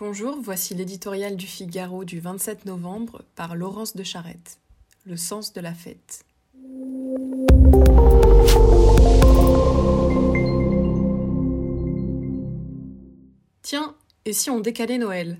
[0.00, 4.58] Bonjour, voici l'éditorial du Figaro du 27 novembre par Laurence de Charette.
[5.06, 6.24] Le sens de la fête.
[13.62, 13.94] Tiens,
[14.24, 15.38] et si on décalait Noël?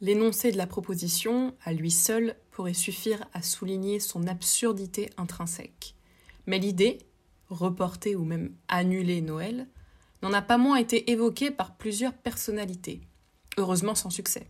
[0.00, 5.96] L'énoncé de la proposition, à lui seul, pourrait suffire à souligner son absurdité intrinsèque.
[6.46, 6.98] Mais l'idée,
[7.48, 9.66] reporter ou même annuler Noël,
[10.22, 13.00] n'en a pas moins été évoquée par plusieurs personnalités
[13.56, 14.46] heureusement sans succès.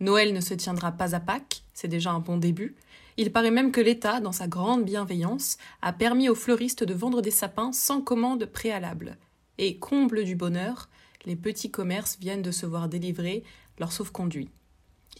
[0.00, 2.76] Noël ne se tiendra pas à Pâques, c'est déjà un bon début.
[3.16, 7.22] Il paraît même que l'État, dans sa grande bienveillance, a permis aux fleuristes de vendre
[7.22, 9.16] des sapins sans commande préalable.
[9.58, 10.90] Et comble du bonheur,
[11.24, 13.42] les petits commerces viennent de se voir délivrer
[13.78, 14.50] leur sauf-conduit.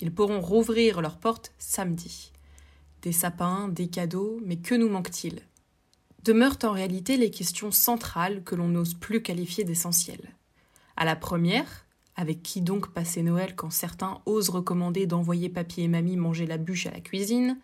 [0.00, 2.32] Ils pourront rouvrir leurs portes samedi.
[3.00, 5.40] Des sapins, des cadeaux, mais que nous manque-t-il?
[6.22, 10.34] Demeurent en réalité les questions centrales que l'on n'ose plus qualifier d'essentielles.
[10.96, 11.85] À la première,
[12.16, 16.58] avec qui donc passer Noël quand certains osent recommander d'envoyer papy et mamie manger la
[16.58, 17.58] bûche à la cuisine?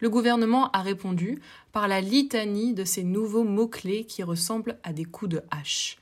[0.00, 1.40] Le gouvernement a répondu
[1.72, 5.98] par la litanie de ces nouveaux mots-clés qui ressemblent à des coups de hache.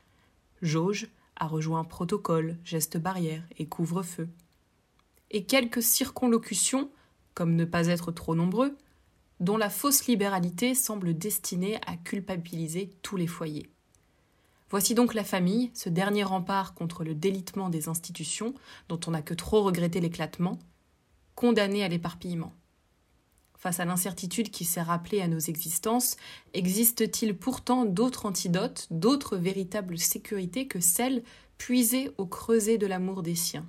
[0.60, 4.28] Jauge a rejoint protocole, geste barrière et couvre-feu.
[5.30, 6.90] Et quelques circonlocutions,
[7.34, 8.76] comme ne pas être trop nombreux,
[9.40, 13.68] dont la fausse libéralité semble destinée à culpabiliser tous les foyers.
[14.68, 18.54] Voici donc la famille, ce dernier rempart contre le délitement des institutions,
[18.88, 20.58] dont on n'a que trop regretté l'éclatement,
[21.36, 22.52] condamnée à l'éparpillement.
[23.56, 26.16] Face à l'incertitude qui s'est rappelée à nos existences,
[26.52, 31.22] existe-t-il pourtant d'autres antidotes, d'autres véritables sécurités que celles
[31.58, 33.66] puisées au creuset de l'amour des siens?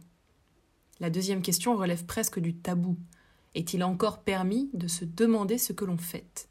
[1.00, 2.98] La deuxième question relève presque du tabou.
[3.54, 6.50] Est-il encore permis de se demander ce que l'on fait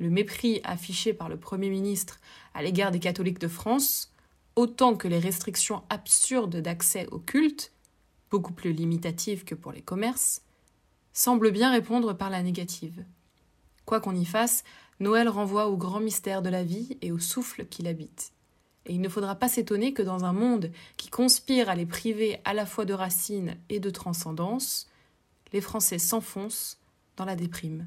[0.00, 2.18] le mépris affiché par le Premier ministre
[2.54, 4.12] à l'égard des catholiques de France,
[4.56, 7.72] autant que les restrictions absurdes d'accès au culte,
[8.30, 10.42] beaucoup plus limitatives que pour les commerces,
[11.12, 13.04] semblent bien répondre par la négative.
[13.84, 14.64] Quoi qu'on y fasse,
[15.00, 18.32] Noël renvoie au grand mystère de la vie et au souffle qui l'habite.
[18.86, 22.40] Et il ne faudra pas s'étonner que dans un monde qui conspire à les priver
[22.44, 24.88] à la fois de racines et de transcendance,
[25.52, 26.78] les Français s'enfoncent
[27.16, 27.86] dans la déprime.